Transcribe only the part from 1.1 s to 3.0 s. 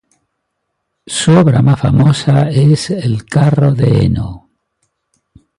obra más famosa es